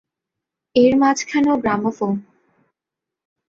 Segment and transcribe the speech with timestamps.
[0.75, 2.13] এর মাঝখানেও গ্রামোফোন।